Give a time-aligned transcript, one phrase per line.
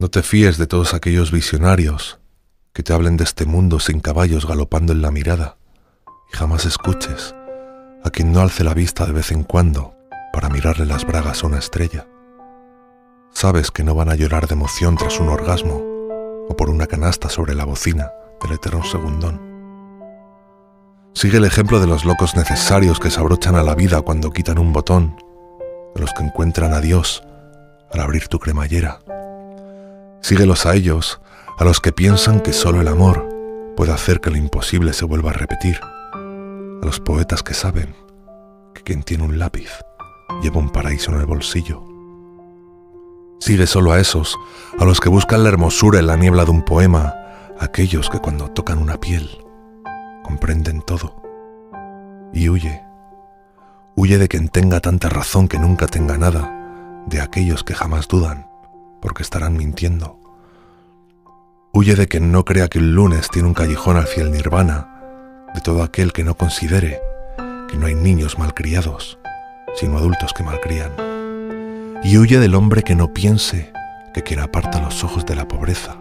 [0.00, 2.20] No te fíes de todos aquellos visionarios
[2.72, 5.56] que te hablen de este mundo sin caballos galopando en la mirada
[6.32, 7.34] y jamás escuches
[8.04, 9.96] a quien no alce la vista de vez en cuando
[10.32, 12.06] para mirarle las bragas a una estrella.
[13.32, 15.82] Sabes que no van a llorar de emoción tras un orgasmo
[16.48, 19.40] o por una canasta sobre la bocina del eterno segundón.
[21.12, 24.60] Sigue el ejemplo de los locos necesarios que se abrochan a la vida cuando quitan
[24.60, 25.16] un botón,
[25.96, 27.24] de los que encuentran a Dios
[27.90, 29.00] al abrir tu cremallera.
[30.20, 31.20] Síguelos a ellos,
[31.58, 33.28] a los que piensan que solo el amor
[33.76, 37.94] puede hacer que lo imposible se vuelva a repetir, a los poetas que saben
[38.74, 39.70] que quien tiene un lápiz
[40.42, 41.82] lleva un paraíso en el bolsillo.
[43.40, 44.36] Sigue solo a esos,
[44.78, 47.14] a los que buscan la hermosura en la niebla de un poema,
[47.58, 49.28] aquellos que cuando tocan una piel
[50.24, 51.22] comprenden todo.
[52.32, 52.82] Y huye,
[53.96, 58.48] huye de quien tenga tanta razón que nunca tenga nada, de aquellos que jamás dudan,
[59.00, 60.18] porque estarán mintiendo.
[61.72, 65.60] Huye de quien no crea que el lunes tiene un callejón al fiel nirvana, de
[65.60, 67.00] todo aquel que no considere
[67.68, 69.18] que no hay niños malcriados,
[69.74, 70.92] sino adultos que malcrían.
[72.02, 73.72] Y huye del hombre que no piense
[74.14, 75.96] que quien aparta los ojos de la pobreza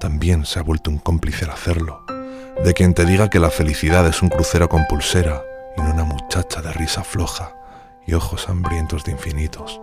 [0.00, 2.04] también se ha vuelto un cómplice al hacerlo,
[2.64, 5.42] de quien te diga que la felicidad es un crucero con pulsera
[5.76, 7.54] y no una muchacha de risa floja
[8.04, 9.80] y ojos hambrientos de infinitos.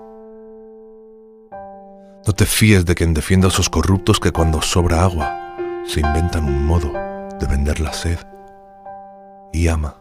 [2.30, 6.45] No te fíes de quien defienda a esos corruptos que cuando sobra agua se inventan
[6.45, 6.94] un modo
[7.39, 8.19] de vender la sed.
[9.52, 9.95] Y ama,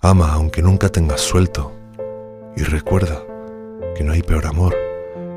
[0.00, 1.70] ama aunque nunca tengas suelto,
[2.56, 3.22] y recuerda
[3.94, 4.74] que no hay peor amor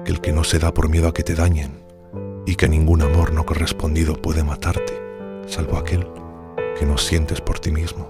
[0.04, 1.84] que el que no se da por miedo a que te dañen
[2.48, 5.00] y que ningún amor no correspondido puede matarte,
[5.46, 6.08] salvo aquel
[6.80, 8.10] que no sientes por ti mismo.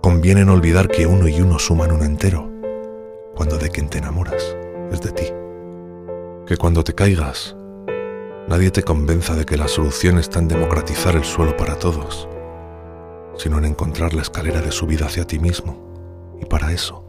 [0.00, 2.50] Conviene no olvidar que uno y uno suman un entero,
[3.36, 4.56] cuando de quien te enamoras
[4.90, 5.24] es de ti.
[6.48, 7.54] Que cuando te caigas,
[8.48, 12.26] nadie te convenza de que la solución está en democratizar el suelo para todos,
[13.36, 17.04] sino en encontrar la escalera de subida hacia ti mismo, y para eso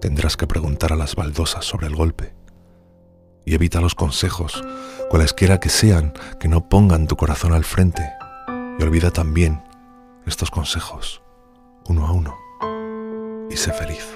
[0.00, 2.36] tendrás que preguntar a las baldosas sobre el golpe.
[3.44, 4.62] Y evita los consejos,
[5.10, 8.08] cualesquiera que sean, que no pongan tu corazón al frente.
[8.78, 9.60] Y olvida también
[10.24, 11.20] estos consejos,
[11.88, 12.36] uno a uno,
[13.50, 14.06] y sé feliz.